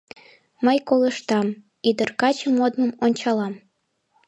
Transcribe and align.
Мый 0.65 0.77
колыштам, 0.87 1.47
ӱдыр-каче 1.89 2.47
модмым 2.57 2.91
ончалам. 3.05 3.53